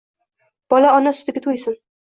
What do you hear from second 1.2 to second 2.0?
sutiga to‘ysin.